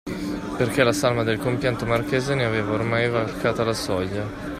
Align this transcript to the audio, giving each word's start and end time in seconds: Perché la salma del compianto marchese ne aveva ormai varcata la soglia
Perché 0.57 0.83
la 0.83 0.93
salma 0.93 1.21
del 1.21 1.37
compianto 1.37 1.85
marchese 1.85 2.33
ne 2.33 2.43
aveva 2.43 2.73
ormai 2.73 3.07
varcata 3.07 3.63
la 3.63 3.73
soglia 3.73 4.25